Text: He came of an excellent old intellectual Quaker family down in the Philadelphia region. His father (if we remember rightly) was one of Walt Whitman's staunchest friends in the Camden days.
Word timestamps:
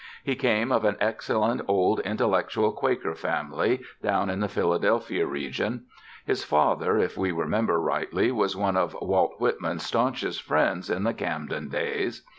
He 0.23 0.33
came 0.35 0.71
of 0.71 0.83
an 0.83 0.97
excellent 0.99 1.61
old 1.67 1.99
intellectual 1.99 2.71
Quaker 2.71 3.13
family 3.13 3.81
down 4.01 4.31
in 4.31 4.39
the 4.39 4.47
Philadelphia 4.49 5.27
region. 5.27 5.85
His 6.25 6.43
father 6.43 6.97
(if 6.97 7.15
we 7.17 7.31
remember 7.31 7.79
rightly) 7.79 8.31
was 8.31 8.57
one 8.57 8.77
of 8.77 8.97
Walt 8.99 9.35
Whitman's 9.39 9.85
staunchest 9.85 10.41
friends 10.41 10.89
in 10.89 11.03
the 11.03 11.13
Camden 11.13 11.69
days. 11.69 12.23